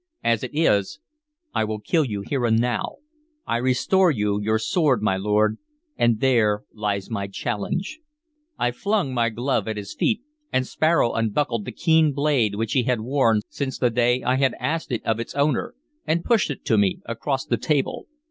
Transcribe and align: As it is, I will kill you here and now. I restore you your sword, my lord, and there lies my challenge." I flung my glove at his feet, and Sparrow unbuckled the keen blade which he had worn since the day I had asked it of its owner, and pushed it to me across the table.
As 0.23 0.43
it 0.43 0.49
is, 0.55 0.99
I 1.53 1.63
will 1.63 1.79
kill 1.79 2.03
you 2.05 2.21
here 2.25 2.43
and 2.45 2.59
now. 2.59 2.95
I 3.45 3.57
restore 3.57 4.09
you 4.09 4.41
your 4.41 4.57
sword, 4.57 5.03
my 5.03 5.15
lord, 5.15 5.59
and 5.95 6.19
there 6.19 6.63
lies 6.73 7.11
my 7.11 7.27
challenge." 7.27 7.99
I 8.57 8.71
flung 8.71 9.13
my 9.13 9.29
glove 9.29 9.67
at 9.67 9.77
his 9.77 9.93
feet, 9.93 10.23
and 10.51 10.65
Sparrow 10.65 11.13
unbuckled 11.13 11.65
the 11.65 11.71
keen 11.71 12.13
blade 12.13 12.55
which 12.55 12.73
he 12.73 12.81
had 12.81 13.01
worn 13.01 13.41
since 13.47 13.77
the 13.77 13.91
day 13.91 14.23
I 14.23 14.37
had 14.37 14.55
asked 14.59 14.91
it 14.91 15.05
of 15.05 15.19
its 15.19 15.35
owner, 15.35 15.75
and 16.07 16.25
pushed 16.25 16.49
it 16.49 16.65
to 16.65 16.79
me 16.79 16.99
across 17.05 17.45
the 17.45 17.57
table. 17.57 18.07